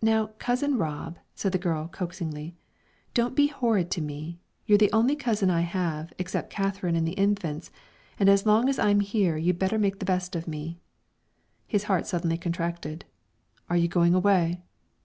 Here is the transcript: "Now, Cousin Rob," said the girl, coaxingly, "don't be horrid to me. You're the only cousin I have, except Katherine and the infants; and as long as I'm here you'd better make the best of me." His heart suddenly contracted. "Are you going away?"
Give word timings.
"Now, 0.00 0.26
Cousin 0.38 0.78
Rob," 0.78 1.18
said 1.34 1.50
the 1.50 1.58
girl, 1.58 1.88
coaxingly, 1.88 2.54
"don't 3.12 3.34
be 3.34 3.48
horrid 3.48 3.90
to 3.90 4.00
me. 4.00 4.38
You're 4.66 4.78
the 4.78 4.92
only 4.92 5.16
cousin 5.16 5.50
I 5.50 5.62
have, 5.62 6.12
except 6.16 6.50
Katherine 6.52 6.94
and 6.94 7.04
the 7.08 7.14
infants; 7.18 7.72
and 8.20 8.28
as 8.28 8.46
long 8.46 8.68
as 8.68 8.78
I'm 8.78 9.00
here 9.00 9.36
you'd 9.36 9.58
better 9.58 9.76
make 9.76 9.98
the 9.98 10.04
best 10.04 10.36
of 10.36 10.46
me." 10.46 10.78
His 11.66 11.84
heart 11.90 12.06
suddenly 12.06 12.38
contracted. 12.38 13.04
"Are 13.68 13.76
you 13.76 13.88
going 13.88 14.14
away?" 14.14 14.62